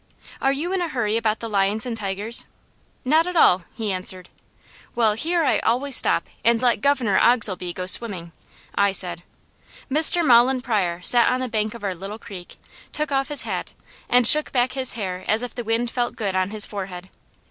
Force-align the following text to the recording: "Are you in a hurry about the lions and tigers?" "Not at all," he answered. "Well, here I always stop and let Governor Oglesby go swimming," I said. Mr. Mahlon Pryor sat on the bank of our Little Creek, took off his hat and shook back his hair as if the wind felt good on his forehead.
"Are 0.41 0.51
you 0.51 0.73
in 0.73 0.81
a 0.81 0.87
hurry 0.87 1.15
about 1.15 1.41
the 1.41 1.47
lions 1.47 1.85
and 1.85 1.95
tigers?" 1.95 2.47
"Not 3.05 3.27
at 3.27 3.35
all," 3.35 3.65
he 3.75 3.91
answered. 3.91 4.29
"Well, 4.95 5.13
here 5.13 5.43
I 5.43 5.59
always 5.59 5.95
stop 5.95 6.27
and 6.43 6.59
let 6.59 6.81
Governor 6.81 7.19
Oglesby 7.19 7.71
go 7.71 7.85
swimming," 7.85 8.31
I 8.73 8.93
said. 8.93 9.21
Mr. 9.91 10.25
Mahlon 10.25 10.61
Pryor 10.61 11.01
sat 11.03 11.29
on 11.31 11.39
the 11.39 11.47
bank 11.47 11.75
of 11.75 11.83
our 11.83 11.93
Little 11.93 12.17
Creek, 12.17 12.57
took 12.91 13.11
off 13.11 13.27
his 13.29 13.43
hat 13.43 13.75
and 14.09 14.27
shook 14.27 14.51
back 14.51 14.71
his 14.73 14.93
hair 14.93 15.23
as 15.27 15.43
if 15.43 15.53
the 15.53 15.63
wind 15.63 15.91
felt 15.91 16.15
good 16.15 16.35
on 16.35 16.49
his 16.49 16.65
forehead. 16.65 17.11